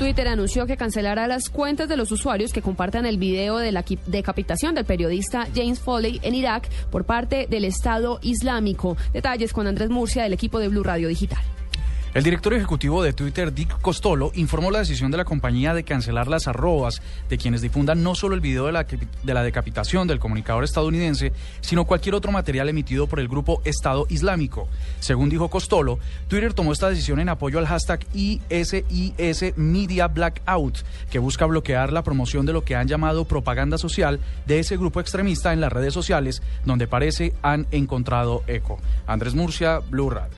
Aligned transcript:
Twitter 0.00 0.28
anunció 0.28 0.66
que 0.66 0.78
cancelará 0.78 1.26
las 1.26 1.50
cuentas 1.50 1.86
de 1.86 1.98
los 1.98 2.10
usuarios 2.10 2.54
que 2.54 2.62
compartan 2.62 3.04
el 3.04 3.18
video 3.18 3.58
de 3.58 3.70
la 3.70 3.84
decapitación 4.06 4.74
del 4.74 4.86
periodista 4.86 5.46
James 5.54 5.78
Foley 5.78 6.20
en 6.22 6.34
Irak 6.34 6.70
por 6.90 7.04
parte 7.04 7.46
del 7.50 7.66
Estado 7.66 8.18
Islámico. 8.22 8.96
Detalles 9.12 9.52
con 9.52 9.66
Andrés 9.66 9.90
Murcia 9.90 10.22
del 10.22 10.32
equipo 10.32 10.58
de 10.58 10.68
Blue 10.68 10.84
Radio 10.84 11.06
Digital. 11.06 11.44
El 12.12 12.24
director 12.24 12.52
ejecutivo 12.54 13.04
de 13.04 13.12
Twitter, 13.12 13.54
Dick 13.54 13.80
Costolo, 13.80 14.32
informó 14.34 14.72
la 14.72 14.80
decisión 14.80 15.12
de 15.12 15.16
la 15.16 15.24
compañía 15.24 15.74
de 15.74 15.84
cancelar 15.84 16.26
las 16.26 16.48
arrobas 16.48 17.00
de 17.28 17.38
quienes 17.38 17.62
difundan 17.62 18.02
no 18.02 18.16
solo 18.16 18.34
el 18.34 18.40
video 18.40 18.66
de 18.66 18.72
la, 18.72 18.82
de 18.82 19.34
la 19.34 19.44
decapitación 19.44 20.08
del 20.08 20.18
comunicador 20.18 20.64
estadounidense, 20.64 21.32
sino 21.60 21.84
cualquier 21.84 22.16
otro 22.16 22.32
material 22.32 22.68
emitido 22.68 23.06
por 23.06 23.20
el 23.20 23.28
grupo 23.28 23.62
Estado 23.64 24.06
Islámico. 24.08 24.66
Según 24.98 25.28
dijo 25.28 25.50
Costolo, 25.50 26.00
Twitter 26.26 26.52
tomó 26.52 26.72
esta 26.72 26.88
decisión 26.88 27.20
en 27.20 27.28
apoyo 27.28 27.60
al 27.60 27.68
hashtag 27.68 28.04
ISIS 28.12 29.56
Media 29.56 30.08
Blackout, 30.08 30.78
que 31.12 31.20
busca 31.20 31.46
bloquear 31.46 31.92
la 31.92 32.02
promoción 32.02 32.44
de 32.44 32.52
lo 32.52 32.64
que 32.64 32.74
han 32.74 32.88
llamado 32.88 33.24
propaganda 33.24 33.78
social 33.78 34.18
de 34.48 34.58
ese 34.58 34.76
grupo 34.76 34.98
extremista 34.98 35.52
en 35.52 35.60
las 35.60 35.72
redes 35.72 35.94
sociales, 35.94 36.42
donde 36.64 36.88
parece 36.88 37.34
han 37.40 37.68
encontrado 37.70 38.42
eco. 38.48 38.80
Andrés 39.06 39.36
Murcia, 39.36 39.78
Blue 39.78 40.10
Radio. 40.10 40.36